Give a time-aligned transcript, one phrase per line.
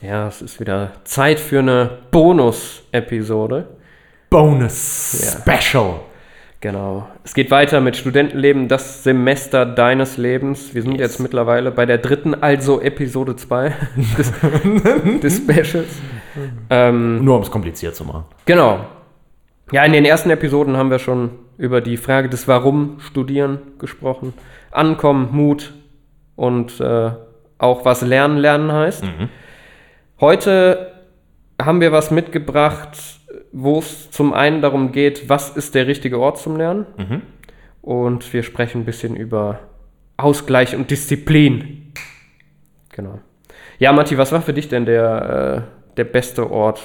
[0.00, 3.66] Ja, es ist wieder Zeit für eine Bonus-Episode.
[4.30, 5.58] Bonus Ja.
[5.60, 6.00] Special.
[6.60, 7.08] Genau.
[7.24, 10.74] Es geht weiter mit Studentenleben, das Semester deines Lebens.
[10.74, 11.00] Wir sind Yes.
[11.00, 13.72] jetzt mittlerweile bei der dritten, also Episode 2
[14.18, 14.32] des,
[15.20, 15.96] des Specials.
[16.68, 18.24] Ähm, Nur um es kompliziert zu machen.
[18.44, 18.80] genau.
[19.70, 24.32] Ja, in den ersten Episoden haben wir schon über die Frage des Warum studieren gesprochen.
[24.70, 25.74] Ankommen, Mut
[26.36, 27.10] und äh,
[27.58, 29.04] auch was Lernen lernen heißt.
[30.20, 30.94] Heute
[31.62, 32.98] haben wir was mitgebracht,
[33.52, 36.86] wo es zum einen darum geht, was ist der richtige Ort zum Lernen.
[37.82, 39.60] Und wir sprechen ein bisschen über
[40.16, 41.92] Ausgleich und Disziplin.
[42.90, 43.20] Genau.
[43.78, 46.82] Ja, Matti, was war für dich denn der, äh, der beste Ort?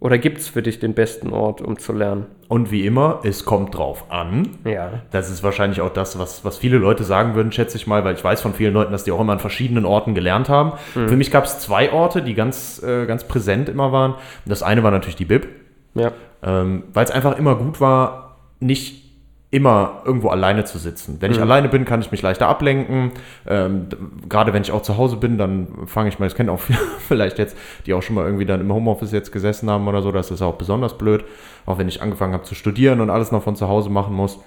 [0.00, 2.26] Oder gibt es für dich den besten Ort, um zu lernen?
[2.48, 4.50] Und wie immer, es kommt drauf an.
[4.64, 5.00] Ja.
[5.12, 8.14] Das ist wahrscheinlich auch das, was, was viele Leute sagen würden, schätze ich mal, weil
[8.14, 10.72] ich weiß von vielen Leuten, dass die auch immer an verschiedenen Orten gelernt haben.
[10.92, 14.14] Für mich gab es zwei Orte, die ganz, äh, ganz präsent immer waren.
[14.44, 15.48] Das eine war natürlich die Bib,
[15.94, 16.12] Ja.
[16.42, 19.03] ähm, weil es einfach immer gut war, nicht
[19.54, 21.18] immer irgendwo alleine zu sitzen.
[21.20, 23.12] Wenn ich alleine bin, kann ich mich leichter ablenken.
[23.46, 23.86] Ähm,
[24.28, 26.80] Gerade wenn ich auch zu Hause bin, dann fange ich mal, das kennen auch viele
[27.06, 30.10] vielleicht jetzt, die auch schon mal irgendwie dann im Homeoffice jetzt gesessen haben oder so,
[30.10, 31.24] das ist auch besonders blöd.
[31.66, 34.40] Auch wenn ich angefangen habe zu studieren und alles noch von zu Hause machen muss.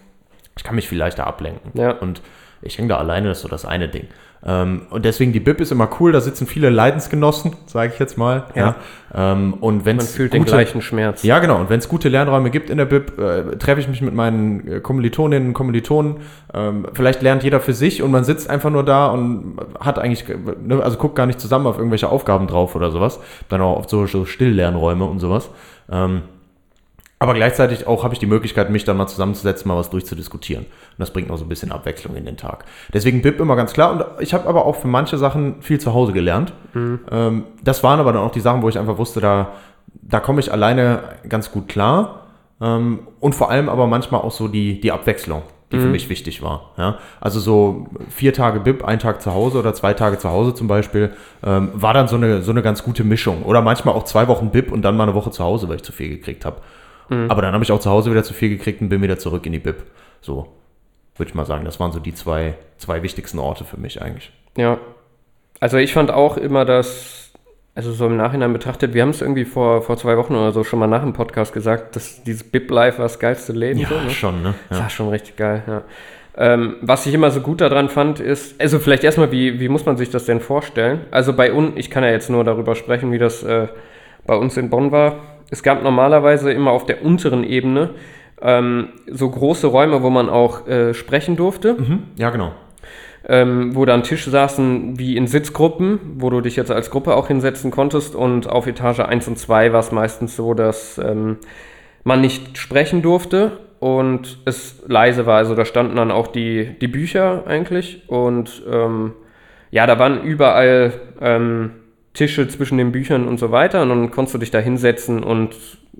[0.57, 1.71] Ich kann mich viel leichter ablenken.
[1.73, 1.91] Ja.
[1.91, 2.21] Und
[2.61, 4.07] ich hänge da alleine, das ist so das eine Ding.
[4.45, 8.17] Ähm, und deswegen die Bib ist immer cool, da sitzen viele Leidensgenossen, sage ich jetzt
[8.17, 8.45] mal.
[8.55, 8.75] Ja.
[9.13, 11.23] Ähm, und wenn Man es fühlt den gleichen Schmerz.
[11.23, 11.59] ja, genau.
[11.59, 14.67] Und wenn es gute Lernräume gibt in der Bib, äh, treffe ich mich mit meinen
[14.67, 16.17] äh, Kommilitoninnen und Kommilitonen.
[16.53, 20.25] Ähm, vielleicht lernt jeder für sich und man sitzt einfach nur da und hat eigentlich,
[20.63, 23.19] ne, also guckt gar nicht zusammen auf irgendwelche Aufgaben drauf oder sowas.
[23.49, 25.49] Dann auch oft so, so Stilllernräume und sowas.
[25.91, 26.21] Ähm,
[27.19, 30.65] aber gleichzeitig auch habe ich die Möglichkeit, mich dann mal zusammenzusetzen, mal was durchzudiskutieren.
[30.65, 32.65] Und das bringt noch so ein bisschen Abwechslung in den Tag.
[32.93, 33.91] Deswegen BIP immer ganz klar.
[33.91, 36.53] Und ich habe aber auch für manche Sachen viel zu Hause gelernt.
[37.11, 39.53] Ähm, das waren aber dann auch die Sachen, wo ich einfach wusste, da,
[39.87, 42.27] da komme ich alleine ganz gut klar.
[42.61, 45.41] Ähm, und vor allem aber manchmal auch so die, die Abwechslung,
[45.71, 46.71] die für mich wichtig war.
[46.77, 46.99] Ja?
[47.19, 50.67] Also so vier Tage BIP, ein Tag zu Hause oder zwei Tage zu Hause zum
[50.67, 51.11] Beispiel,
[51.43, 53.41] ähm, war dann so eine, so eine ganz gute Mischung.
[53.41, 55.83] Oder manchmal auch zwei Wochen BIP und dann mal eine Woche zu Hause, weil ich
[55.83, 56.57] zu viel gekriegt habe.
[57.09, 59.45] Aber dann habe ich auch zu Hause wieder zu viel gekriegt und bin wieder zurück
[59.45, 59.83] in die BIP.
[60.21, 60.47] So,
[61.15, 61.65] würde ich mal sagen.
[61.65, 64.31] Das waren so die zwei, zwei wichtigsten Orte für mich eigentlich.
[64.57, 64.77] Ja.
[65.59, 67.31] Also ich fand auch immer, dass,
[67.73, 70.63] also so im Nachhinein betrachtet, wir haben es irgendwie vor, vor zwei Wochen oder so
[70.63, 73.85] schon mal nach dem Podcast gesagt, dass dieses Bib-Life war das geilste Leben.
[73.85, 74.09] so, ne?
[74.11, 74.53] schon, ne?
[74.69, 75.81] Das war schon richtig geil, ja.
[76.39, 79.87] Ähm, was ich immer so gut daran fand, ist, also vielleicht erstmal, wie, wie muss
[79.87, 81.01] man sich das denn vorstellen?
[81.09, 83.67] Also bei uns, ich kann ja jetzt nur darüber sprechen, wie das äh,
[84.27, 85.15] bei uns in Bonn war.
[85.49, 87.91] Es gab normalerweise immer auf der unteren Ebene
[88.41, 91.75] ähm, so große Räume, wo man auch äh, sprechen durfte
[92.17, 92.51] Ja, genau.
[93.27, 97.27] ähm, wo dann Tische saßen wie in Sitzgruppen, wo du dich jetzt als Gruppe auch
[97.27, 98.15] hinsetzen konntest.
[98.15, 101.37] Und auf Etage 1 und 2 war es meistens so, dass ähm,
[102.03, 105.37] man nicht sprechen durfte und es leise war.
[105.37, 108.03] Also da standen dann auch die, die Bücher eigentlich.
[108.07, 109.13] Und ähm,
[109.71, 111.71] ja, da waren überall ähm,
[112.17, 113.81] Tische zwischen den Büchern und so weiter.
[113.83, 115.55] Und dann konntest du dich da hinsetzen und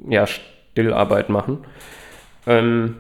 [0.07, 1.59] ja, Stillarbeit machen.
[2.45, 2.95] Ähm,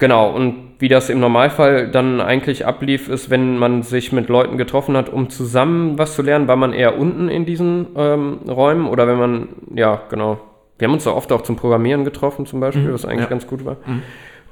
[0.00, 4.56] Genau, und wie das im Normalfall dann eigentlich ablief, ist, wenn man sich mit Leuten
[4.56, 8.86] getroffen hat, um zusammen was zu lernen, war man eher unten in diesen ähm, Räumen
[8.88, 10.40] oder wenn man, ja, genau.
[10.78, 13.28] Wir haben uns da oft auch zum Programmieren getroffen zum Beispiel, was eigentlich ja.
[13.28, 13.76] ganz gut war.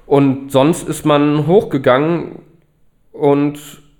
[0.04, 2.40] Und sonst ist man hochgegangen
[3.12, 3.58] und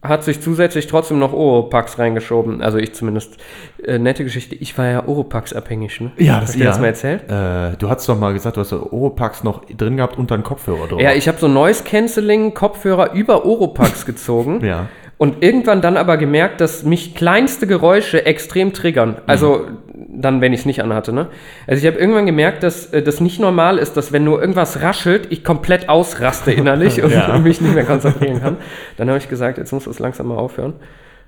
[0.09, 2.63] hat sich zusätzlich trotzdem noch Oropax reingeschoben.
[2.63, 3.37] Also ich zumindest.
[3.85, 6.11] Äh, nette Geschichte, ich war ja Oropax abhängig, ne?
[6.17, 7.23] Ja, Hast du dir das mal erzählt?
[7.31, 10.89] Äh, du hast doch mal gesagt, du hast Oropax noch drin gehabt unter den Kopfhörer
[10.89, 11.01] drüber.
[11.03, 14.65] Ja, ich habe so Noise Cancelling Kopfhörer über Oropax gezogen.
[14.65, 14.89] Ja.
[15.19, 19.17] Und irgendwann dann aber gemerkt, dass mich kleinste Geräusche extrem triggern.
[19.27, 21.27] Also dann, wenn ich es nicht anhatte, ne?
[21.67, 24.81] Also ich habe irgendwann gemerkt, dass äh, das nicht normal ist, dass wenn nur irgendwas
[24.81, 27.37] raschelt, ich komplett ausraste innerlich und Ja.
[27.43, 28.57] mich nicht mehr konzentrieren kann.
[28.97, 30.75] Dann habe ich gesagt, jetzt muss es langsam mal aufhören.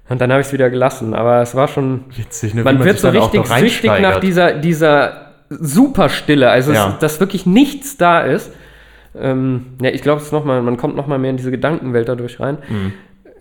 [0.08, 1.12] Und dann habe ich es wieder gelassen.
[1.14, 2.04] Aber es war schon.
[2.16, 2.60] Witzig, ne?
[2.60, 6.48] wie Man wird so richtig süchtig nach dieser, dieser Superstille.
[6.48, 6.90] Also, Ja.
[6.90, 8.52] es, dass wirklich nichts da ist.
[9.20, 11.50] Ähm, ja, ich glaube, es ist noch mal, man kommt noch mal mehr in diese
[11.50, 12.58] Gedankenwelt dadurch rein.
[12.68, 12.92] Mhm.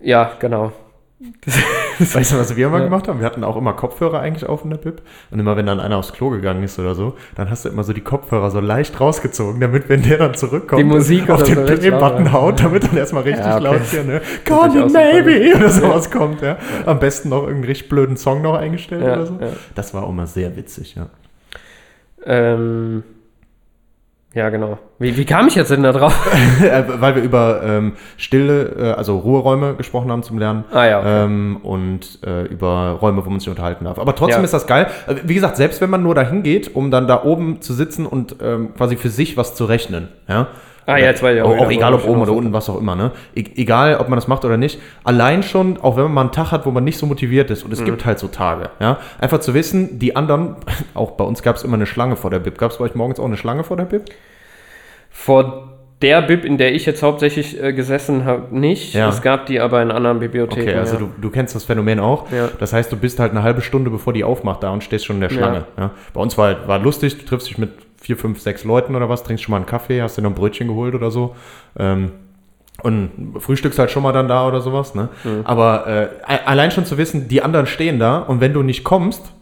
[0.02, 0.72] Ja, genau.
[1.98, 2.84] Weißt du, was wir immer Ja.
[2.84, 3.18] gemacht haben?
[3.20, 5.02] Wir hatten auch immer Kopfhörer eigentlich auf in der Bib.
[5.30, 7.84] Und immer, wenn dann einer aufs Klo gegangen ist oder so, dann hast du immer
[7.84, 11.56] so die Kopfhörer so leicht rausgezogen, damit, wenn der dann zurückkommt, Die Musik auf den
[11.56, 13.64] so Play-Button haut, damit dann erstmal richtig Ja, okay.
[13.64, 14.22] laut hier, ne?
[14.46, 14.92] Call me super.
[15.12, 16.56] maybe oder sowas kommt, ja.
[16.86, 19.38] Am besten noch irgendeinen richtig blöden Song noch eingestellt oder so.
[19.74, 21.10] Das war auch immer sehr witzig, ja.
[22.24, 23.02] Ähm,
[24.34, 24.78] ja, genau.
[24.98, 26.14] Wie, wie kam ich jetzt denn da drauf?
[26.62, 30.64] Äh, Weil wir über ähm, stille, äh, also Ruheräume gesprochen haben zum Lernen.
[30.72, 31.24] Ah ja, okay.
[31.24, 33.98] ähm, und äh, über Räume, wo man sich unterhalten darf.
[33.98, 34.44] Aber trotzdem Ja.
[34.44, 34.88] ist das geil.
[35.06, 38.06] Äh, Wie gesagt, selbst wenn man nur dahin geht, um dann da oben zu sitzen
[38.06, 40.08] und ähm, quasi für sich was zu rechnen.
[40.28, 40.48] Ja?
[40.90, 42.96] Ah, ja, jetzt weiß ich auch auch, egal, ob oben oder unten, was auch immer.
[42.96, 43.12] Ne?
[43.34, 44.80] E egal, ob man das macht oder nicht.
[45.04, 47.62] Allein schon, auch wenn man mal einen Tag hat, wo man nicht so motiviert ist.
[47.62, 47.74] Und Mhm.
[47.74, 48.70] es gibt halt so Tage.
[48.80, 48.98] Ja?
[49.18, 50.56] Einfach zu wissen, die anderen,
[50.94, 52.58] auch bei uns gab es immer eine Schlange vor der Bib.
[52.58, 54.04] Gab es bei euch morgens auch eine Schlange vor der Bib?
[55.10, 55.66] Vor
[56.02, 58.94] der Bib, in der ich jetzt hauptsächlich äh, gesessen habe, nicht.
[58.94, 59.08] Ja.
[59.10, 60.62] Es gab die aber in anderen Bibliotheken.
[60.70, 61.00] Okay, also ja.
[61.00, 62.30] du, du kennst das Phänomen auch.
[62.32, 62.48] Ja.
[62.58, 65.16] Das heißt, du bist halt eine halbe Stunde, bevor die aufmacht, da und stehst schon
[65.16, 65.30] in der.
[65.30, 65.64] Schlange.
[65.76, 65.90] Ja.
[66.14, 67.70] Bei uns war, war lustig, du triffst dich mit
[68.10, 70.34] vier, fünf, sechs Leuten oder was, trinkst schon mal einen Kaffee, hast dir noch ein
[70.34, 71.36] Brötchen geholt oder so.
[71.78, 72.10] Ähm,
[72.82, 74.94] und frühstückst halt schon mal dann da oder sowas.
[74.96, 75.10] Ne?
[75.22, 75.42] Mhm.
[75.44, 76.08] Aber äh,
[76.44, 79.32] allein schon zu wissen, die anderen stehen da und wenn du nicht kommst,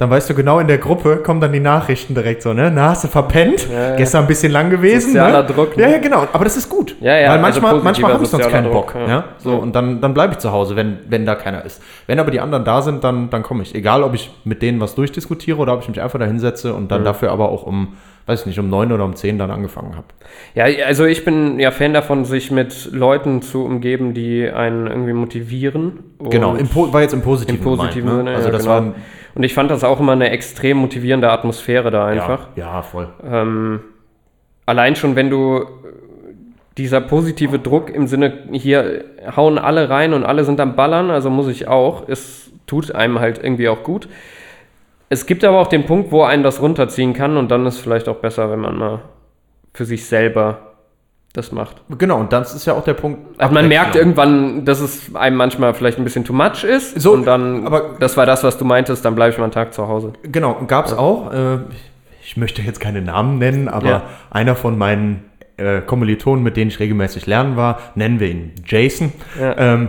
[0.00, 2.70] dann weißt du genau, in der Gruppe kommen dann die Nachrichten direkt so, ne?
[2.74, 3.68] Na, hast du verpennt?
[3.70, 3.96] Ja, ja.
[3.96, 5.08] Gestern ein bisschen lang gewesen.
[5.08, 5.48] Sozialer ne?
[5.48, 5.82] Druck, ne?
[5.82, 6.26] Ja, ja, genau.
[6.32, 6.96] Aber das ist gut.
[7.00, 9.08] Ja, ja, Weil also manchmal, positiver manchmal habe ich sonst keinen Druck, Bock.
[9.08, 9.24] ja.
[9.36, 11.82] So, und dann, dann bleibe ich zu Hause, wenn, wenn da keiner ist.
[12.06, 13.74] Wenn aber die anderen da sind, dann, dann komme ich.
[13.74, 16.84] Egal, ob ich mit denen was durchdiskutiere oder ob ich mich einfach da hinsetze und
[16.84, 16.88] Mhm.
[16.88, 19.96] dann dafür aber auch um, weiß ich nicht, um neun oder um zehn dann angefangen
[19.96, 20.06] habe.
[20.54, 25.12] Ja, also ich bin ja Fan davon, sich mit Leuten zu umgeben, die einen irgendwie
[25.12, 25.98] motivieren.
[26.20, 27.58] Genau, im, war jetzt im Positiven.
[27.58, 28.36] im positiven gemeint, Sinne.
[28.36, 28.74] Also ja, das genau.
[28.74, 28.94] war
[29.34, 32.48] Und ich fand das auch immer eine extrem motivierende Atmosphäre da einfach.
[32.56, 33.08] Ja, ja, voll.
[33.24, 33.80] Ähm,
[34.66, 35.66] allein schon, wenn du äh,
[36.78, 39.04] dieser positive Druck im Sinne, hier
[39.36, 43.20] hauen alle rein und alle sind am Ballern, also muss ich auch, es tut einem
[43.20, 44.08] halt irgendwie auch gut.
[45.08, 47.80] Es gibt aber auch den Punkt, wo einen das runterziehen kann und dann ist es
[47.80, 49.00] vielleicht auch besser, wenn man mal
[49.74, 50.69] für sich selber
[51.32, 51.76] das macht.
[51.96, 53.38] Genau, und das ist ja auch der Punkt.
[53.40, 57.00] Also man merkt irgendwann, dass es einem manchmal vielleicht ein bisschen too much ist.
[57.00, 59.52] So, und dann, aber- das war das, was du meintest, dann bleibe ich mal einen
[59.52, 60.12] Tag zu Hause.
[60.24, 61.58] Genau, gab es auch, äh,
[62.24, 64.02] ich möchte jetzt keine Namen nennen, aber Ja.
[64.30, 65.24] einer von meinen
[65.56, 69.12] äh, Kommilitonen, mit denen ich regelmäßig lernen war, nennen wir ihn Jason.
[69.38, 69.56] Ja.
[69.58, 69.88] Ähm,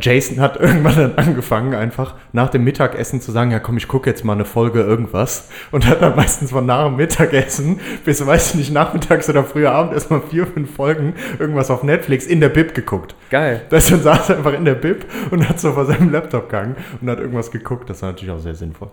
[0.00, 4.08] Jason hat irgendwann dann angefangen, einfach nach dem Mittagessen zu sagen, ja komm, ich gucke
[4.08, 5.48] jetzt mal eine Folge irgendwas.
[5.70, 9.72] Und hat dann meistens von nach dem Mittagessen bis, weiß ich nicht, nachmittags oder früher
[9.72, 13.14] Abend erstmal vier, fünf Folgen irgendwas auf Netflix in der Bib geguckt.
[13.30, 13.62] Geil.
[13.70, 16.76] Das dann saß er einfach in der Bib und hat so vor seinem Laptop gegangen
[17.00, 17.90] und hat irgendwas geguckt.
[17.90, 18.90] Das war natürlich auch sehr sinnvoll.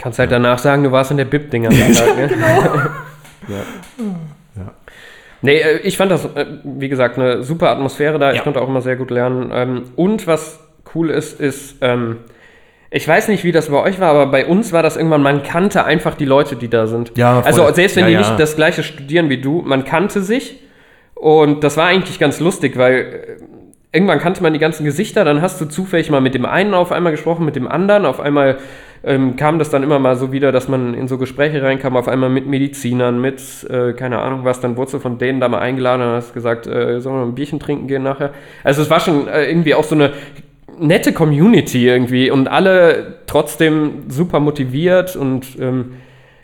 [0.00, 1.68] Kannst halt danach sagen, du warst in der Bib-Dinger.
[1.68, 1.76] ne?
[1.90, 2.94] ja.
[3.48, 3.62] Ja.
[5.42, 8.30] Nee, äh, ich fand das, äh, wie gesagt, eine super Atmosphäre da.
[8.30, 8.42] Ich Ja.
[8.42, 9.50] konnte auch immer sehr gut lernen.
[9.52, 10.60] Ähm, Und was
[10.94, 12.18] cool ist, ist, ähm,
[12.90, 15.42] ich weiß nicht, wie das bei euch war, aber bei uns war das irgendwann, man
[15.42, 17.12] kannte einfach die Leute, die da sind.
[17.16, 17.46] Ja, voll.
[17.46, 18.20] Also selbst wenn Ja, die ja.
[18.20, 20.60] nicht das gleiche studieren wie du, man kannte sich.
[21.14, 25.42] Und das war eigentlich ganz lustig, weil äh, irgendwann kannte man die ganzen Gesichter, dann
[25.42, 28.58] hast du zufällig mal mit dem einen auf einmal gesprochen, mit dem anderen, auf einmal
[29.06, 32.08] ähm, kam das dann immer mal so wieder, dass man in so Gespräche reinkam, auf
[32.08, 35.60] einmal mit Medizinern, mit, äh, keine Ahnung was, dann wurdest du von denen da mal
[35.60, 38.32] eingeladen und hast gesagt, äh, sollen wir ein Bierchen trinken gehen nachher?
[38.64, 40.12] Also es war schon äh, irgendwie auch so eine
[40.80, 45.92] nette Community irgendwie und alle trotzdem super motiviert und ähm,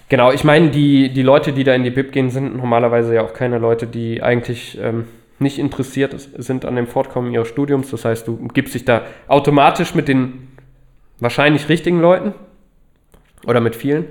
[0.09, 3.23] genau, ich meine, die, die Leute, die da in die Bib gehen, sind normalerweise ja
[3.23, 5.07] auch keine Leute, die eigentlich ähm,
[5.41, 7.91] nicht interessiert sind an dem Fortkommen ihres Studiums.
[7.91, 10.47] Das heißt, du gibst dich da automatisch mit den
[11.19, 12.35] wahrscheinlich richtigen Leuten
[13.47, 14.07] oder mit vielen.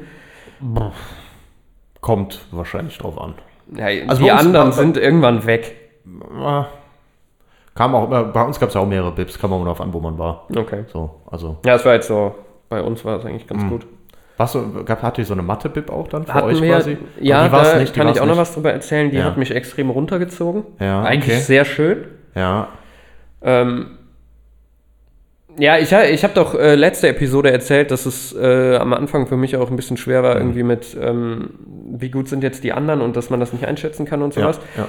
[2.01, 3.35] Kommt wahrscheinlich drauf an.
[3.75, 5.75] Ja, Also die anderen sind irgendwann weg.
[7.75, 9.93] Kam auch immer, bei uns gab es ja auch mehrere Bips, kam auch darauf an,
[9.93, 10.45] wo man war.
[10.55, 10.83] Okay.
[10.91, 11.57] So, also.
[11.65, 12.35] Ja, es war jetzt so,
[12.69, 13.47] bei uns war es eigentlich Mhm.
[13.59, 13.87] ganz gut.
[14.37, 16.97] Was gab, hatte ihr so eine Mathe-Bib auch dann für Hatten euch wir, quasi?
[17.19, 18.37] ja, da nicht, die kann ich auch noch nicht.
[18.41, 19.11] was drüber erzählen.
[19.11, 19.25] Die Ja.
[19.25, 20.63] hat mich extrem runtergezogen.
[20.79, 21.43] Ja, Eigentlich okay.
[21.43, 22.05] sehr schön.
[22.35, 22.69] Ja,
[23.43, 23.97] Ähm,
[25.57, 29.37] ja, ich, ich habe doch äh, letzte Episode erzählt, dass es äh, am Anfang für
[29.37, 30.25] mich auch ein bisschen schwer Mhm.
[30.25, 31.51] war, irgendwie mit, ähm,
[31.91, 34.41] wie gut sind jetzt die anderen und dass man das nicht einschätzen kann und ja,
[34.41, 34.59] sowas.
[34.77, 34.87] ja.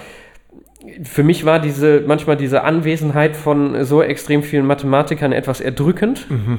[1.05, 6.29] Für mich war diese, manchmal diese Anwesenheit von so extrem vielen Mathematikern etwas erdrückend.
[6.29, 6.59] Mhm.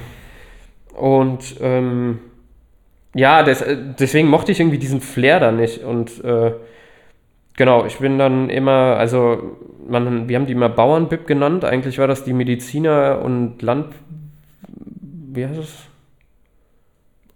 [0.95, 2.19] Und ähm,
[3.15, 5.83] ja, des, äh, deswegen mochte ich irgendwie diesen Flair da nicht.
[5.83, 6.51] Und äh,
[7.55, 9.57] genau, ich bin dann immer, also
[9.87, 11.65] man, wir haben die immer Bauernbib genannt.
[11.65, 13.93] Eigentlich war das die Mediziner und Land.
[15.33, 15.73] Wie heißt es?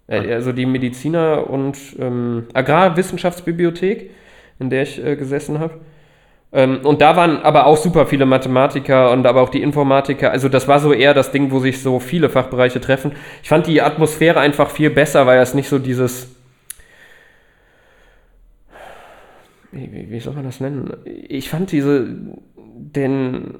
[0.06, 4.10] Äh, Also die Mediziner und ähm, Agrarwissenschaftsbibliothek,
[4.58, 5.74] in der ich äh, gesessen habe.
[6.50, 10.30] Ähm, und da waren aber auch super viele Mathematiker und aber auch die Informatiker.
[10.30, 13.12] Also das war so eher das Ding, wo sich so viele Fachbereiche treffen.
[13.42, 16.34] Ich fand die Atmosphäre einfach viel besser, weil es nicht so dieses
[19.72, 20.92] wie, wie, soll man das nennen?
[21.04, 22.06] Ich fand diese,
[22.56, 23.54] den,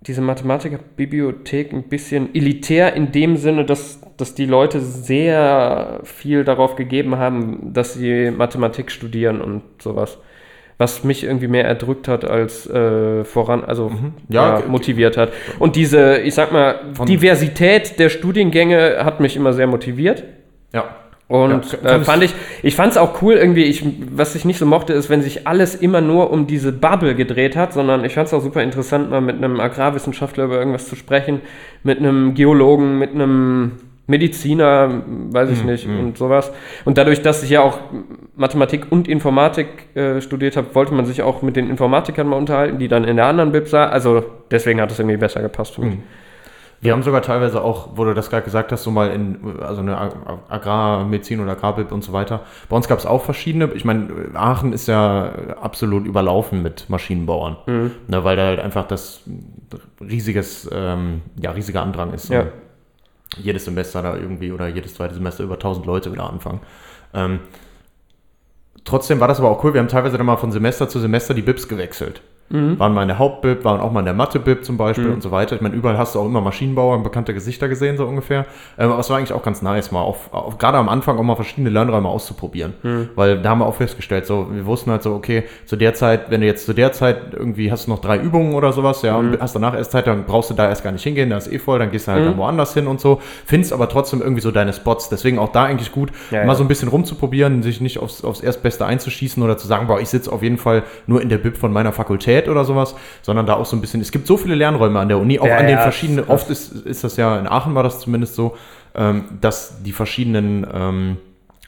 [0.00, 6.76] diese Mathematikerbibliothek ein bisschen elitär in dem Sinne, dass, dass die Leute sehr viel darauf
[6.76, 10.18] gegeben haben, dass sie Mathematik studieren und sowas.
[10.76, 14.12] Was mich irgendwie mehr erdrückt hat als äh, voran, also Mhm.
[14.28, 15.32] Ja, ja, motiviert hat.
[15.58, 20.22] Und diese, ich sag mal, Diversität der Studiengänge hat mich immer sehr motiviert.
[20.72, 20.94] Ja.
[21.28, 24.58] Und Ja, äh, fand ich, ich fand es auch cool irgendwie, ich, was ich nicht
[24.58, 28.14] so mochte, ist, wenn sich alles immer nur um diese Bubble gedreht hat, sondern ich
[28.14, 31.42] fand es auch super interessant, mal mit einem Agrarwissenschaftler über irgendwas zu sprechen,
[31.82, 33.72] mit einem Geologen, mit einem
[34.06, 36.50] Mediziner, weiß ich nicht, und sowas.
[36.86, 37.78] Und dadurch, dass ich ja auch
[38.36, 42.78] Mathematik und Informatik äh, studiert habe, wollte man sich auch mit den Informatikern mal unterhalten,
[42.78, 43.92] die dann in der anderen Bib saßen.
[43.92, 45.98] Also deswegen hat es irgendwie besser gepasst für mich.
[46.80, 49.80] Wir haben sogar teilweise auch, wo du das gerade gesagt hast, so mal in, also
[49.80, 50.14] eine Ag-
[50.48, 52.42] Agrarmedizin oder Agrarbib und so weiter.
[52.68, 53.72] Bei uns gab es auch verschiedene.
[53.74, 57.56] Ich meine, Aachen ist ja absolut überlaufen mit Maschinenbauern,
[58.06, 59.22] ne, weil da halt einfach das
[60.00, 62.28] riesiges, ähm, ja, riesiger Andrang ist.
[62.28, 62.46] Ja.
[63.42, 66.60] Jedes Semester da irgendwie oder jedes zweite Semester über 1000 Leute wieder anfangen.
[67.12, 67.40] Ähm,
[68.84, 69.74] trotzdem war das aber auch cool.
[69.74, 72.22] Wir haben teilweise dann mal von Semester zu Semester die Bibs gewechselt.
[72.78, 75.30] Waren mal in der Hauptbib, waren auch mal in der Mathe-Bib zum Beispiel und so
[75.30, 75.54] weiter.
[75.54, 78.46] Ich meine, überall hast du auch immer Maschinenbauer und bekannte Gesichter gesehen, so ungefähr.
[78.78, 81.22] Ähm, aber es war eigentlich auch ganz nice, mal auf, auf, gerade am Anfang auch
[81.22, 82.72] mal verschiedene Lernräume auszuprobieren.
[83.16, 86.30] Weil da haben wir auch festgestellt, so, wir wussten halt so, okay, zu der Zeit,
[86.30, 89.16] wenn du jetzt zu der Zeit irgendwie hast du noch drei Übungen oder sowas, ja,
[89.16, 91.52] und hast danach erst Zeit, dann brauchst du da erst gar nicht hingehen, da ist
[91.52, 93.20] eh voll, dann gehst du halt dann woanders hin und so.
[93.44, 95.10] Findest aber trotzdem irgendwie so deine Spots.
[95.10, 96.54] Deswegen auch da eigentlich gut, Ja, mal ja.
[96.54, 100.08] so ein bisschen rumzuprobieren, sich nicht aufs, aufs Erstbeste einzuschießen oder zu sagen, boah, ich
[100.08, 103.54] sitze auf jeden Fall nur in der Bib von meiner Fakultät oder sowas, sondern da
[103.54, 105.66] auch so ein bisschen, es gibt so viele Lernräume an der Uni, auch Ja, an
[105.66, 108.54] den ja, verschiedenen, das- oft ist, ist das ja, in Aachen war das zumindest so,
[108.94, 111.16] ähm, dass die verschiedenen ähm,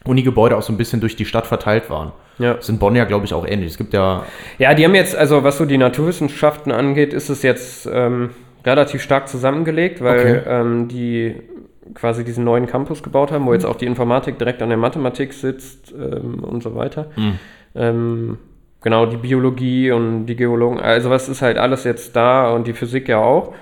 [0.05, 2.12] Unigebäude auch so ein bisschen durch die Stadt verteilt waren.
[2.39, 2.55] Ja.
[2.55, 3.73] Das ist in Bonn ja, glaube ich, auch ähnlich.
[3.73, 4.25] Es gibt ja,
[4.59, 8.31] Ja, die haben jetzt, also was so die Naturwissenschaften angeht, ist es jetzt ähm,
[8.65, 10.41] relativ stark zusammengelegt, weil Okay.
[10.47, 11.35] ähm, die
[11.95, 15.33] quasi diesen neuen Campus gebaut haben, wo jetzt auch die Informatik direkt an der Mathematik
[15.35, 17.11] sitzt ähm, und so weiter.
[17.75, 18.39] Ähm,
[18.81, 22.73] genau, die Biologie und die Geologen, also was ist halt alles jetzt da und die
[22.73, 23.55] Physik ja auch.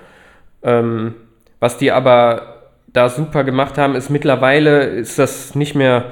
[0.63, 1.15] Ähm,
[1.59, 2.55] was die aber
[2.87, 6.05] da super gemacht haben, ist mittlerweile ist das nicht mehr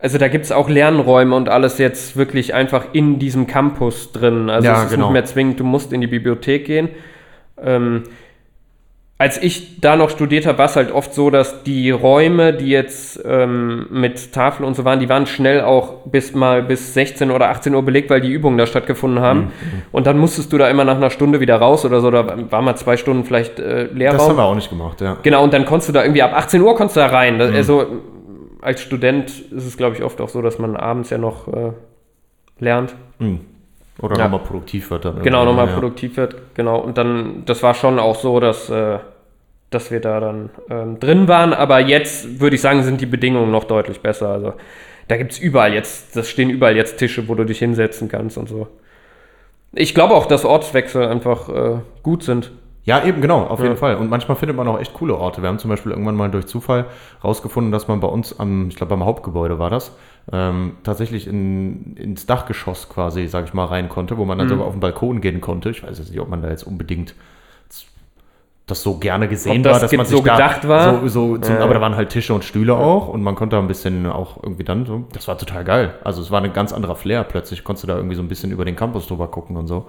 [0.00, 4.48] also da gibt es auch Lernräume und alles jetzt wirklich einfach in diesem Campus drin.
[4.48, 5.06] Also Ja, es ist genau.
[5.06, 6.88] nicht mehr zwingend, du musst in die Bibliothek gehen.
[7.62, 8.04] Ähm,
[9.20, 12.70] als ich da noch studiert habe, war es halt oft so, dass die Räume, die
[12.70, 17.30] jetzt ähm, mit Tafel und so waren, die waren schnell auch bis mal bis 16
[17.30, 19.40] oder 18 Uhr belegt, weil die Übungen da stattgefunden haben.
[19.40, 19.50] Mhm,
[19.92, 22.62] Und dann musstest du da immer nach einer Stunde wieder raus oder so, da war
[22.62, 24.16] mal zwei Stunden vielleicht äh, Leerraum.
[24.16, 25.18] das haben wir auch nicht gemacht, ja.
[25.22, 27.34] Genau, und dann konntest du da irgendwie ab 18 Uhr konntest du da rein.
[27.34, 27.54] Mhm.
[27.54, 27.88] Also
[28.62, 31.72] als Student ist es, glaube ich, oft auch so, dass man abends ja noch äh,
[32.58, 32.94] lernt.
[33.18, 33.40] Mhm.
[34.00, 34.24] Oder Ja.
[34.24, 35.22] nochmal produktiv wird dann.
[35.22, 35.74] Genau, nochmal ja.
[35.74, 36.36] produktiv wird.
[36.54, 38.98] Genau, und dann, das war schon auch so, dass, äh,
[39.70, 41.52] dass wir da dann ähm, drin waren.
[41.52, 44.28] Aber jetzt würde ich sagen, sind die Bedingungen noch deutlich besser.
[44.28, 44.54] Also
[45.08, 48.38] da gibt es überall jetzt, das stehen überall jetzt Tische, wo du dich hinsetzen kannst
[48.38, 48.68] und so.
[49.72, 52.50] Ich glaube auch, dass Ortswechsel einfach äh, gut sind.
[52.90, 53.76] Ja, eben, genau, auf jeden Ja.
[53.76, 53.96] Fall.
[53.96, 55.40] Und manchmal findet man auch echt coole Orte.
[55.42, 56.86] Wir haben zum Beispiel irgendwann mal durch Zufall
[57.24, 59.92] rausgefunden, dass man bei uns am, ich glaube beim Hauptgebäude war das,
[60.32, 64.40] ähm, tatsächlich in, ins Dachgeschoss quasi, sage ich mal, rein konnte, wo man Mhm.
[64.40, 65.70] dann sogar auf den Balkon gehen konnte.
[65.70, 67.14] Ich weiß jetzt nicht, ob man da jetzt unbedingt
[68.66, 71.00] das so gerne gesehen das war, dass man so sich da gedacht war?
[71.00, 71.62] So, so zum, Ja.
[71.64, 74.40] Aber da waren halt Tische und Stühle auch und man konnte da ein bisschen auch
[74.42, 75.94] irgendwie dann so, das war total geil.
[76.04, 78.52] Also es war ein ganz anderer Flair plötzlich, konntest du da irgendwie so ein bisschen
[78.52, 79.88] über den Campus drüber gucken und so.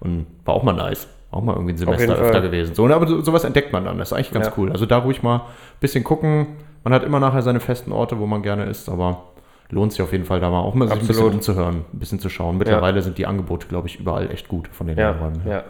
[0.00, 1.08] Und war auch mal nice.
[1.32, 2.24] Auch mal irgendwie ein Semester Fall.
[2.26, 2.74] öfter gewesen.
[2.74, 3.98] So, ne, aber so, sowas entdeckt man dann.
[3.98, 4.52] Das ist eigentlich ganz Ja.
[4.58, 4.70] cool.
[4.70, 5.40] Also da ruhig mal ein
[5.80, 6.46] bisschen gucken.
[6.84, 9.22] Man hat immer nachher seine festen Orte, wo man gerne ist, aber
[9.70, 12.20] lohnt sich auf jeden Fall da mal auch mal sich ein bisschen umzuhören, ein bisschen
[12.20, 12.58] zu schauen.
[12.58, 15.42] Mittlerweile sind die Angebote, glaube ich, überall echt gut von den Ja, Lernräumen.
[15.48, 15.64] ja.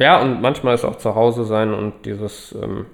[0.00, 2.86] Ja, und manchmal ist auch zu Hause sein und dieses ähm,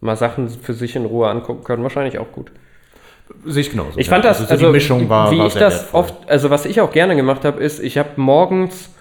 [0.00, 2.52] mal Sachen für sich in Ruhe angucken können, wahrscheinlich auch gut.
[3.44, 3.98] Sehe ich genauso.
[3.98, 4.12] Ich ja.
[4.12, 6.00] fand das, also, also, so die Mischung war, wie war ich sehr das wertvoll.
[6.00, 8.94] oft, also was ich auch gerne gemacht habe, ist, ich habe morgens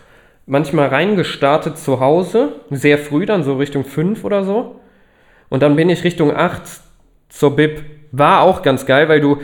[0.48, 4.80] manchmal reingestartet zu Hause, sehr früh dann, so Richtung 5 oder so.
[5.50, 6.62] Und dann bin ich Richtung 8
[7.30, 7.84] zur Bib.
[8.12, 9.39] War auch ganz geil, weil du,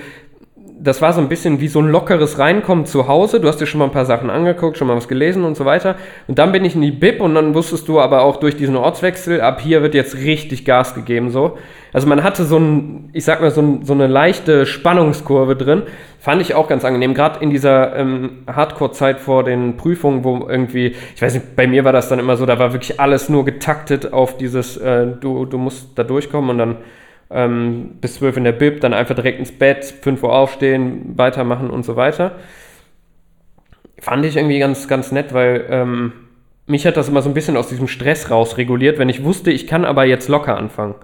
[0.84, 3.40] das war so ein bisschen wie so ein lockeres Reinkommen zu Hause.
[3.40, 5.64] Du hast dir schon mal ein paar Sachen angeguckt, schon mal was gelesen und so
[5.64, 5.96] weiter.
[6.28, 8.76] Und dann bin ich in die Bib und dann wusstest du aber auch durch diesen
[8.76, 11.58] Ortswechsel, ab hier wird jetzt richtig Gas gegeben so.
[11.94, 15.84] Also man hatte so ein, ich sag mal, so, ein, so eine leichte Spannungskurve drin.
[16.20, 20.96] Fand ich auch ganz angenehm, gerade in dieser ähm, Hardcore-Zeit vor den Prüfungen, wo irgendwie,
[21.16, 23.46] ich weiß nicht, bei mir war das dann immer so, da war wirklich alles nur
[23.46, 26.78] getaktet auf dieses, äh, du, du musst da durchkommen und dann
[27.30, 31.70] ähm, bis 12 in der Bib, dann einfach direkt ins Bett, 5 Uhr aufstehen, weitermachen
[31.70, 32.34] und so weiter.
[34.00, 36.14] Fand ich irgendwie ganz, ganz nett, weil ähm,
[36.66, 39.52] mich hat das immer so ein bisschen aus diesem Stress raus reguliert, wenn ich wusste,
[39.52, 40.96] ich kann aber jetzt locker anfangen.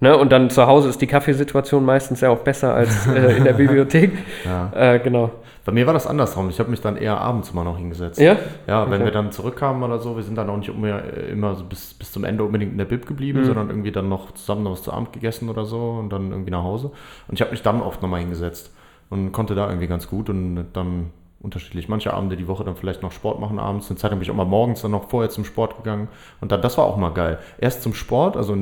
[0.00, 0.16] Ne?
[0.16, 3.52] Und dann zu Hause ist die Kaffeesituation meistens ja auch besser als äh, in der
[3.54, 4.12] Bibliothek.
[4.44, 4.72] Ja.
[4.74, 5.30] Äh, genau.
[5.66, 6.48] Bei mir war das andersrum.
[6.48, 8.18] Ich habe mich dann eher abends immer noch hingesetzt.
[8.20, 8.36] Ja?
[8.66, 9.04] Ja, wenn Okay.
[9.06, 12.12] wir dann zurückkamen oder so, wir sind dann auch nicht immer, immer so bis, bis
[12.12, 13.44] zum Ende unbedingt in der Bib geblieben, Mhm.
[13.44, 16.52] sondern irgendwie dann noch zusammen noch was zu Abend gegessen oder so und dann irgendwie
[16.52, 16.92] nach Hause.
[17.28, 18.72] Und ich habe mich dann oft nochmal hingesetzt
[19.10, 21.88] und konnte da irgendwie ganz gut und dann unterschiedlich.
[21.88, 23.88] Manche Abende die Woche dann vielleicht noch Sport machen abends.
[23.90, 26.08] Eine Zeit bin ich auch mal morgens dann noch vorher zum Sport gegangen.
[26.40, 27.38] Und dann, das war auch mal geil.
[27.58, 28.54] Erst zum Sport, also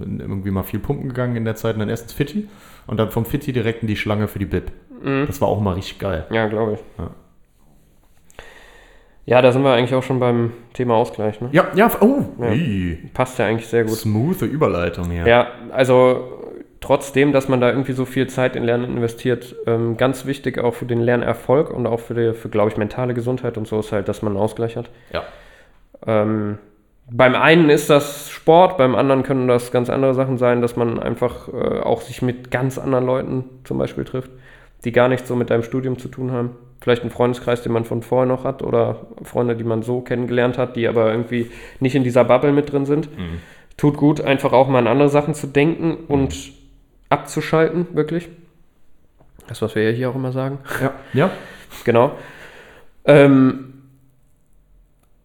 [0.00, 2.48] irgendwie mal viel pumpen gegangen in der Zeit und dann erst ins Fitti
[2.86, 4.70] und dann vom Fitti direkt in die Schlange für die Bib.
[5.02, 5.26] Mhm.
[5.26, 6.26] Das war auch mal richtig geil.
[6.30, 6.80] Ja, glaube ich.
[6.98, 7.10] Ja.
[9.24, 11.40] Ja, da sind wir eigentlich auch schon beim Thema Ausgleich.
[11.40, 11.48] Ne?
[11.52, 12.96] Ja, ja, oh, Ja.
[13.14, 13.94] Passt ja eigentlich sehr gut.
[13.94, 15.26] Smooth Überleitung hier.
[15.26, 16.42] Ja, also
[16.80, 20.74] trotzdem, dass man da irgendwie so viel Zeit in Lernen investiert, ähm, ganz wichtig auch
[20.74, 23.92] für den Lernerfolg und auch für, die, für glaube ich, mentale Gesundheit und so ist
[23.92, 24.90] halt, dass man einen Ausgleich hat.
[25.12, 25.22] Ja.
[26.06, 26.58] Ähm,
[27.10, 30.98] beim einen ist das Sport, beim anderen können das ganz andere Sachen sein, dass man
[30.98, 34.30] einfach äh, auch sich mit ganz anderen Leuten zum Beispiel trifft,
[34.84, 36.50] die gar nichts so mit deinem Studium zu tun haben.
[36.80, 40.58] Vielleicht einen Freundeskreis, den man von vorher noch hat oder Freunde, die man so kennengelernt
[40.58, 43.16] hat, die aber irgendwie nicht in dieser Bubble mit drin sind.
[43.16, 43.40] Mhm.
[43.76, 46.52] Tut gut, einfach auch mal an andere Sachen zu denken und
[47.08, 48.28] abzuschalten, wirklich.
[49.46, 50.58] Das, was wir ja hier auch immer sagen.
[50.80, 50.94] Ja.
[51.12, 51.30] ja.
[51.84, 52.12] Genau.
[53.04, 53.71] Ähm,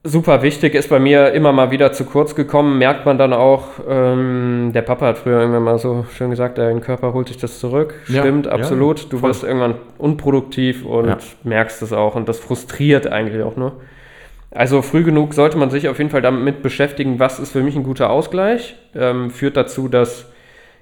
[0.04, 3.66] super wichtig, ist bei mir immer mal wieder zu kurz gekommen, merkt man dann auch,
[3.88, 7.60] ähm, der Papa hat früher irgendwann mal so schön gesagt, dein Körper holt sich das
[7.60, 7.96] zurück.
[8.08, 9.12] Ja, Stimmt, ja, absolut.
[9.12, 9.30] du voll.
[9.30, 11.18] wirst irgendwann unproduktiv und Ja.
[11.44, 13.74] merkst es auch und das frustriert eigentlich auch nur.
[14.52, 17.76] Also früh genug sollte man sich auf jeden Fall damit beschäftigen, was ist für mich
[17.76, 18.78] ein guter Ausgleich.
[18.96, 20.32] Ähm, führt dazu, dass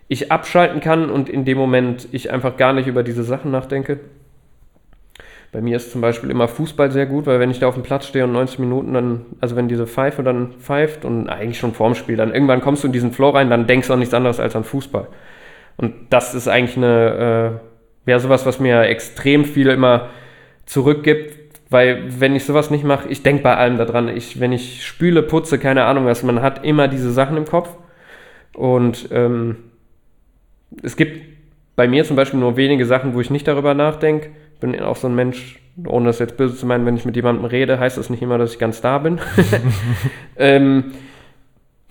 [0.07, 3.99] ich abschalten kann und in dem Moment ich einfach gar nicht über diese Sachen nachdenke.
[5.55, 7.83] Bei mir ist zum Beispiel immer Fußball sehr gut, weil wenn ich da auf dem
[7.83, 11.71] Platz stehe und 90 Minuten dann, also wenn diese Pfeife dann pfeift und eigentlich schon
[11.71, 14.13] vorm Spiel, dann irgendwann kommst du in diesen Flow rein, dann denkst du an nichts
[14.13, 15.07] anderes als an Fußball.
[15.77, 17.61] Und das ist eigentlich eine,
[18.05, 20.09] äh, ja, sowas, was mir extrem viel immer
[20.65, 24.85] zurückgibt, weil wenn ich sowas nicht mache, ich denke bei allem daran, ich, wenn ich
[24.85, 27.69] spüle, putze, keine Ahnung was, man hat immer diese Sachen im Kopf
[28.51, 29.55] und ähm,
[30.83, 31.21] es gibt
[31.77, 34.31] bei mir zum Beispiel nur wenige Sachen, wo ich nicht darüber nachdenke.
[34.59, 37.45] Bin auch so ein Mensch, ohne das jetzt böse zu meinen, wenn ich mit jemandem
[37.45, 39.19] rede, heißt das nicht immer, dass ich ganz da bin.
[40.37, 40.93] ähm,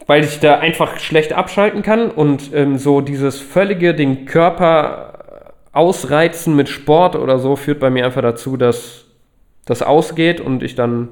[0.07, 5.14] weil ich da einfach schlecht abschalten kann und ähm, so dieses völlige den Körper
[5.72, 9.07] ausreizen mit Sport oder so führt bei mir einfach dazu, dass
[9.64, 11.09] das ausgeht und ich dann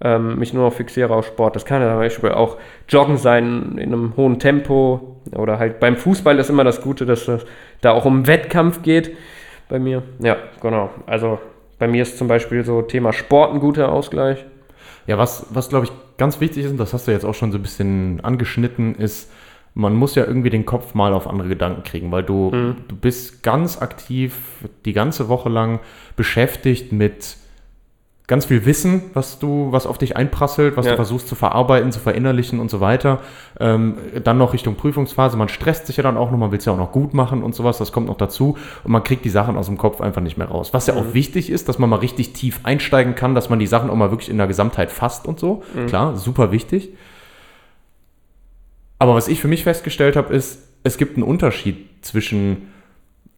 [0.00, 1.56] ähm, mich nur noch fixiere auf Sport.
[1.56, 5.96] Das kann ja zum Beispiel auch Joggen sein in einem hohen Tempo oder halt beim
[5.96, 7.46] Fußball ist immer das Gute, dass es
[7.80, 9.16] da auch um Wettkampf geht
[9.68, 10.02] bei mir.
[10.20, 10.90] Ja, genau.
[11.06, 11.38] Also
[11.78, 14.44] bei mir ist zum Beispiel so Thema Sport ein guter Ausgleich.
[15.06, 17.52] Ja, was, was glaube ich ganz wichtig ist, und das hast du jetzt auch schon
[17.52, 19.30] so ein bisschen angeschnitten, ist,
[19.74, 22.50] man muss ja irgendwie den Kopf mal auf andere Gedanken kriegen, weil du,
[22.88, 24.34] du bist ganz aktiv
[24.84, 25.78] die ganze Woche lang
[26.16, 27.36] beschäftigt mit
[28.28, 30.92] ganz viel Wissen, was du, was auf dich einprasselt, was Ja.
[30.92, 33.20] du versuchst zu verarbeiten, zu verinnerlichen und so weiter.
[33.58, 36.66] Ähm, dann noch Richtung Prüfungsphase, man stresst sich ja dann auch noch, man will es
[36.66, 39.30] ja auch noch gut machen und sowas, das kommt noch dazu und man kriegt die
[39.30, 40.74] Sachen aus dem Kopf einfach nicht mehr raus.
[40.74, 43.66] Was ja auch wichtig ist, dass man mal richtig tief einsteigen kann, dass man die
[43.66, 45.62] Sachen auch mal wirklich in der Gesamtheit fasst und so.
[45.88, 46.90] Klar, super wichtig.
[48.98, 52.68] Aber was ich für mich festgestellt habe, ist, es gibt einen Unterschied zwischen,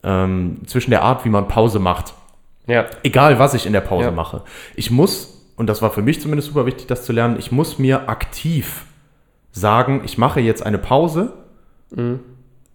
[0.02, 2.14] ähm, zwischen der Art, wie man Pause macht
[2.70, 4.10] Ja, egal was ich in der Pause Ja.
[4.10, 4.42] mache.
[4.76, 7.78] Ich muss, und das war für mich zumindest super wichtig, das zu lernen, ich muss
[7.78, 8.86] mir aktiv
[9.52, 11.32] sagen, ich mache jetzt eine Pause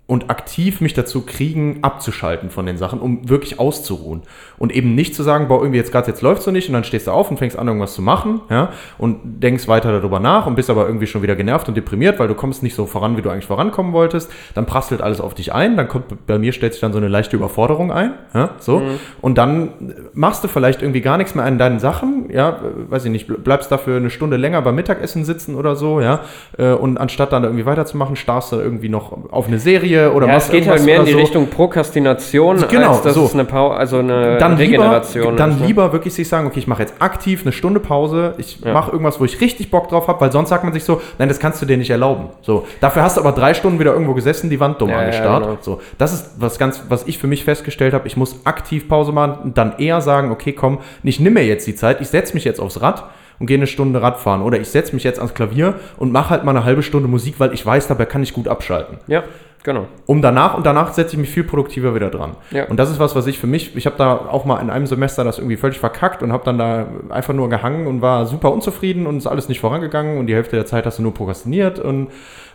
[0.08, 4.22] und aktiv mich dazu kriegen, abzuschalten von den Sachen, um wirklich auszuruhen.
[4.60, 6.84] Und eben nicht zu sagen, boah, irgendwie jetzt gerade, jetzt läuft so nicht und dann
[6.84, 10.46] stehst du auf und fängst an, irgendwas zu machen, ja, und denkst weiter darüber nach
[10.46, 13.18] und bist aber irgendwie schon wieder genervt und deprimiert, weil du kommst nicht so voran,
[13.18, 14.32] wie du eigentlich vorankommen wolltest.
[14.54, 17.08] Dann prasselt alles auf dich ein, dann kommt, bei mir stellt sich dann so eine
[17.08, 18.84] leichte Überforderung ein, ja, so.
[19.22, 23.12] Und dann machst du vielleicht irgendwie gar nichts mehr an deinen Sachen, ja, weiß ich
[23.12, 26.20] nicht, bleibst dafür eine Stunde länger beim Mittagessen sitzen oder so, ja,
[26.60, 30.28] äh, und anstatt dann irgendwie weiterzumachen, starrst du irgendwie noch auf eine Serie Serie oder
[30.28, 31.18] Ja, machst es geht halt mehr in die so.
[31.18, 33.26] Richtung Prokrastination, Genau, als dass so.
[33.26, 36.68] es eine, Pau also eine dann Regeneration lieber, dann lieber wirklich sich sagen, okay, ich
[36.68, 38.74] mache jetzt aktiv eine Stunde Pause, ich Ja.
[38.74, 41.28] mache irgendwas, wo ich richtig Bock drauf habe, weil sonst sagt man sich so, nein,
[41.30, 42.30] das kannst du dir nicht erlauben.
[42.42, 45.02] So, dafür hast du aber drei Stunden wieder irgendwo gesessen, die Wand dumm Ja, ja,
[45.02, 45.44] angestarrt.
[45.44, 45.58] genau.
[45.62, 48.08] So, das ist was ganz, was ich für mich festgestellt habe.
[48.08, 51.68] Ich muss aktiv Pause machen und dann eher sagen, okay, komm, ich nimm mir jetzt
[51.68, 53.06] die Zeit, ich setze mich jetzt aufs Rad
[53.40, 56.44] und gehe eine Stunde Radfahren oder ich setze mich jetzt ans Klavier und mache halt
[56.46, 59.24] mal eine halbe Stunde Musik, weil ich weiß, dabei kann ich gut abschalten Ja,
[59.66, 59.88] genau.
[60.06, 62.38] um danach und danach setze ich mich viel produktiver wieder dran.
[62.52, 62.66] Ja.
[62.70, 64.88] Und das ist was, was ich für mich, ich habe da auch mal in einem
[64.88, 68.54] Semester das irgendwie völlig verkackt und habe dann da einfach nur gehangen und war super
[68.54, 71.80] unzufrieden und ist alles nicht vorangegangen und die Hälfte der Zeit hast du nur prokrastiniert
[71.80, 72.08] und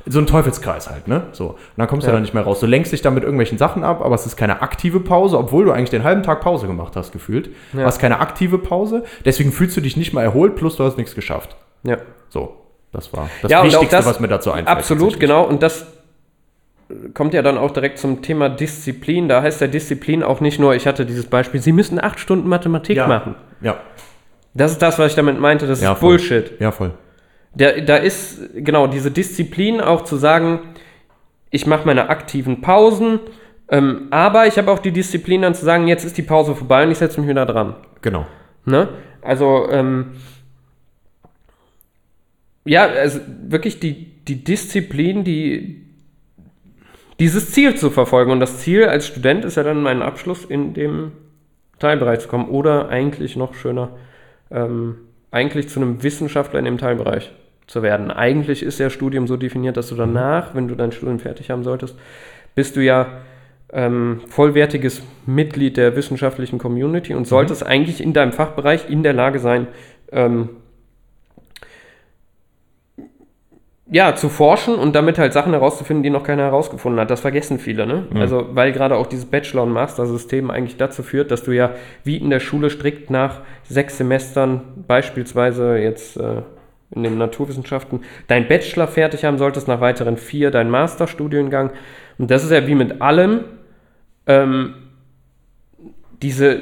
[0.06, 1.24] so ein Teufelskreis halt, ne?
[1.32, 1.48] So.
[1.48, 2.14] Und dann kommst du Ja.
[2.14, 2.58] da nicht mehr raus.
[2.60, 5.66] Du lenkst dich da mit irgendwelchen Sachen ab, aber es ist keine aktive Pause, obwohl
[5.66, 7.50] du eigentlich den halben Tag Pause gemacht hast, gefühlt.
[7.74, 7.84] Ja.
[7.84, 11.14] Hast keine aktive Pause, deswegen fühlst du dich nicht mal erholt, plus du hast nichts
[11.14, 11.54] geschafft.
[11.82, 11.98] Ja.
[12.30, 12.56] So.
[12.92, 14.76] Das war das Ja, Wichtigste, das- was mir dazu einfällt.
[14.78, 15.44] Absolut, genau.
[15.44, 15.86] Und das
[17.14, 19.28] kommt ja dann auch direkt zum Thema Disziplin.
[19.28, 22.48] Da heißt ja Disziplin auch nicht nur, ich hatte dieses Beispiel, Sie müssen acht Stunden
[22.48, 23.06] Mathematik Ja.
[23.06, 23.34] machen.
[23.60, 23.80] Ja.
[24.54, 26.16] Das ist das, was ich damit meinte, das Ja, ist voll.
[26.16, 26.52] Bullshit.
[26.60, 26.92] Ja, voll.
[27.54, 30.60] Der, da ist genau diese Disziplin auch zu sagen,
[31.50, 33.18] ich mache meine aktiven Pausen,
[33.68, 36.84] ähm, aber ich habe auch die Disziplin dann zu sagen, jetzt ist die Pause vorbei
[36.84, 37.74] und ich setze mich wieder dran.
[38.02, 38.26] Genau.
[38.64, 38.88] Ne?
[39.22, 40.12] Also, ähm,
[42.64, 45.86] ja, also wirklich die, die Disziplin, die,
[47.20, 48.32] dieses Ziel zu verfolgen.
[48.32, 51.12] Und das Ziel als Student ist ja dann mein Abschluss in dem
[51.78, 52.48] Teilbereich zu kommen.
[52.48, 53.90] Oder eigentlich noch schöner,
[54.50, 54.96] ähm,
[55.30, 57.30] eigentlich zu einem Wissenschaftler in dem Teilbereich
[57.66, 58.10] zu werden.
[58.10, 61.62] Eigentlich ist ja Studium so definiert, dass du danach, wenn du dein Studium fertig haben
[61.62, 61.96] solltest,
[62.56, 63.20] bist du ja
[63.72, 69.38] ähm, vollwertiges Mitglied der wissenschaftlichen Community und solltest eigentlich in deinem Fachbereich in der Lage
[69.38, 69.68] sein,
[70.10, 70.48] ähm,
[73.92, 77.10] ja, zu forschen und damit halt Sachen herauszufinden, die noch keiner herausgefunden hat.
[77.10, 78.06] Das vergessen viele, ne?
[78.14, 81.72] Also, weil gerade auch dieses Bachelor- und Master-System eigentlich dazu führt, dass du ja
[82.04, 86.42] wie in der Schule strikt nach sechs Semestern, beispielsweise jetzt äh,
[86.92, 91.70] in den Naturwissenschaften, dein Bachelor fertig haben solltest, nach weiteren vier dein Masterstudiengang.
[92.16, 93.40] Und das ist ja wie mit allem,
[94.26, 94.74] ähm,
[96.22, 96.60] diese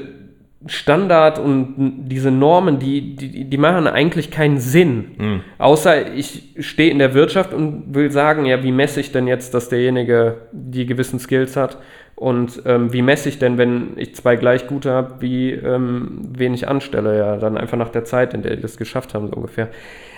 [0.67, 5.43] Standard und diese Normen, die, die, die machen eigentlich keinen Sinn.
[5.59, 9.55] Außer ich stehe in der Wirtschaft und will sagen, ja, wie messe ich denn jetzt,
[9.55, 11.79] dass derjenige die gewissen Skills hat?
[12.17, 16.53] Und ähm, wie messe ich denn, wenn ich zwei gleich gute habe, wie ähm, wen
[16.53, 17.17] ich anstelle?
[17.17, 19.69] Ja, dann einfach nach der Zeit, in der die das geschafft haben, so ungefähr.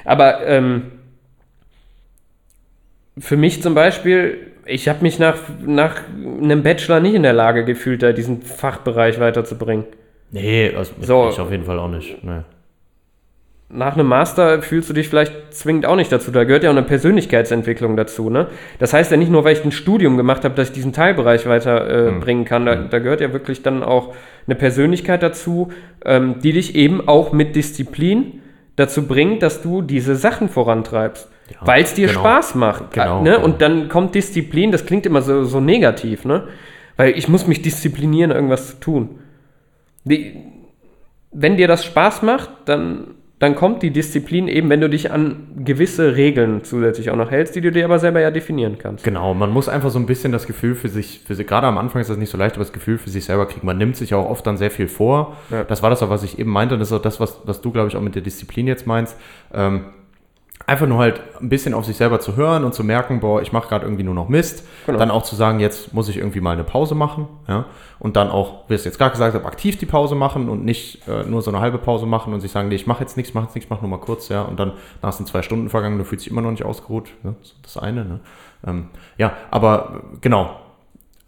[0.06, 0.92] Aber ähm,
[3.18, 6.00] für mich zum Beispiel, ich habe mich nach, nach
[6.42, 9.84] einem Bachelor nicht in der Lage gefühlt, da diesen Fachbereich weiterzubringen.
[10.32, 11.28] Nee, also So.
[11.30, 12.22] ich auf jeden Fall auch nicht.
[12.22, 12.40] Nee.
[13.72, 16.32] Nach einem Master fühlst du dich vielleicht zwingend auch nicht dazu.
[16.32, 18.28] Da gehört ja auch eine Persönlichkeitsentwicklung dazu.
[18.28, 18.48] Ne?
[18.80, 21.46] Das heißt ja nicht nur, weil ich ein Studium gemacht habe, dass ich diesen Teilbereich
[21.46, 22.66] weiterbringen äh, bringen kann.
[22.66, 24.12] Da, da gehört ja wirklich dann auch
[24.46, 25.68] eine Persönlichkeit dazu,
[26.04, 28.40] ähm, die dich eben auch mit Disziplin
[28.74, 31.28] dazu bringt, dass du diese Sachen vorantreibst.
[31.50, 32.20] Ja, weil es dir genau.
[32.20, 32.92] Spaß macht.
[32.92, 33.32] Genau, ne?
[33.32, 33.44] genau.
[33.44, 36.44] Und dann kommt Disziplin, das klingt immer so, so negativ, ne?
[36.96, 39.20] Weil ich muss mich disziplinieren, irgendwas zu tun.
[40.04, 40.36] Die,
[41.32, 45.48] wenn dir das Spaß macht, dann, dann kommt die Disziplin eben, wenn du dich an
[45.64, 49.04] gewisse Regeln zusätzlich auch noch hältst, die du dir aber selber ja definieren kannst.
[49.04, 51.78] Genau, man muss einfach so ein bisschen das Gefühl für sich, für sich, gerade am
[51.78, 53.66] Anfang ist das nicht so leicht, aber das Gefühl für sich selber kriegen.
[53.66, 55.36] Man nimmt sich auch oft dann sehr viel vor.
[55.50, 55.64] Ja.
[55.64, 57.60] Das war das auch, was ich eben meinte, und das ist auch das, was, was
[57.60, 59.16] du, glaube ich, auch mit der Disziplin jetzt meinst.
[59.54, 59.84] Ähm,
[60.70, 63.50] einfach nur halt ein bisschen auf sich selber zu hören und zu merken, boah, ich
[63.50, 64.64] mache gerade irgendwie nur noch Mist.
[64.86, 65.00] Genau.
[65.00, 67.26] Dann auch zu sagen, jetzt muss ich irgendwie mal eine Pause machen.
[67.48, 67.64] Ja?
[67.98, 70.64] Und dann auch, wie ich es jetzt gerade gesagt habe, aktiv die Pause machen und
[70.64, 73.16] nicht äh, nur so eine halbe Pause machen und sich sagen, nee, ich mache jetzt
[73.16, 74.42] nichts, mache jetzt nichts, mach nur mal kurz, ja.
[74.42, 77.10] Und dann nach sind zwei Stunden vergangen, du fühlst dich immer noch nicht ausgeruht.
[77.24, 77.34] Ne?
[77.40, 78.04] Das ist das eine.
[78.04, 78.20] Ne?
[78.64, 80.50] Ähm, ja, aber genau.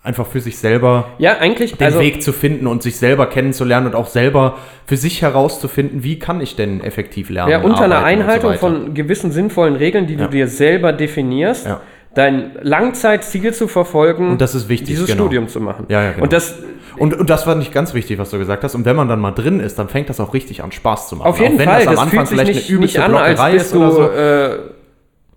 [0.04, 3.86] Einfach für sich selber Ja, eigentlich, den also, Weg zu finden und sich selber kennenzulernen
[3.86, 7.52] und auch selber für sich herauszufinden, wie kann ich denn effektiv lernen.
[7.52, 8.58] ja, unter einer so Einhaltung weiter.
[8.58, 10.24] von gewissen sinnvollen Regeln, die Ja.
[10.24, 11.80] du dir selber definierst, Ja.
[12.16, 15.22] dein Langzeitziel zu verfolgen Und das ist wichtig, dieses genau.
[15.22, 15.86] Studium zu machen.
[15.88, 16.24] Ja, ja, genau.
[16.24, 16.56] Und das,
[16.98, 18.74] Und, und das war nicht ganz wichtig, was du gesagt hast.
[18.74, 21.16] Und wenn man dann mal drin ist, dann fängt das auch richtig an Spaß zu
[21.16, 21.28] machen.
[21.28, 22.98] Auf jeden auch wenn Fall, das am das, Anfang fühlt sich vielleicht nicht, eine übelste
[23.00, 23.78] nicht an, als bist ist du.
[23.78, 24.02] oder so.
[24.10, 24.58] Äh,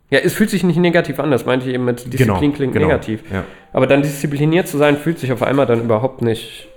[0.10, 2.88] ja, es fühlt sich nicht negativ an, das meinte ich eben mit Disziplin klingt genau,
[2.88, 3.24] negativ.
[3.32, 3.44] ja.
[3.74, 6.68] Aber dann diszipliniert zu sein, fühlt sich auf einmal dann überhaupt nicht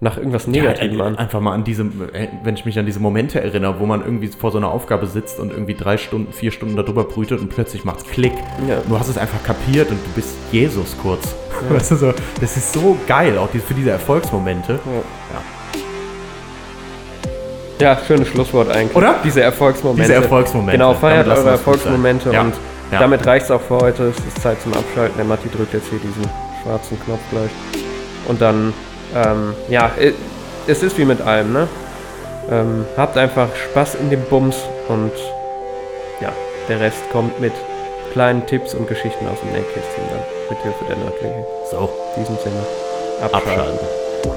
[0.00, 1.16] nach irgendwas Negativem ja, an.
[1.16, 4.28] Einfach mal an diese, äh, wenn ich mich an diese Momente erinnere, wo man irgendwie
[4.28, 7.84] vor so einer Aufgabe sitzt und irgendwie drei Stunden, vier Stunden darüber brütet und plötzlich
[7.84, 8.34] macht's Klick.
[8.68, 8.80] Ja.
[8.88, 11.34] Du hast es einfach kapiert und du bist Jesus kurz.
[11.68, 14.78] Weißt du, so, das ist so geil, auch für diese Erfolgsmomente.
[17.80, 18.96] Ja, schönes Schlusswort eigentlich.
[18.96, 19.16] Oder?
[19.24, 20.02] Diese Erfolgsmomente.
[20.02, 20.72] Diese Erfolgsmomente.
[20.72, 21.50] Genau, feiert eure.
[21.50, 22.40] Erfolgsmomente Ja.
[22.42, 22.54] und
[22.90, 22.98] Ja.
[23.00, 24.04] damit reicht es auch für heute.
[24.08, 25.16] Es ist Zeit zum Abschalten.
[25.16, 26.24] Der Matti drückt jetzt hier diesen
[26.62, 27.50] schwarzen Knopf gleich.
[28.26, 28.72] Und dann,
[29.14, 29.90] ähm, ja,
[30.66, 31.68] es ist wie mit allem, ne?
[32.50, 34.56] Ähm, habt einfach Spaß in dem Bums
[34.88, 35.12] und
[36.20, 36.32] ja,
[36.68, 37.52] der Rest kommt mit
[38.12, 41.46] kleinen Tipps und Geschichten aus dem Nähkästchen dann, mit Hilfe der Nerdwege.
[41.70, 42.66] So, In diesem Sinne,
[43.30, 43.78] abschalten.
[44.22, 44.28] T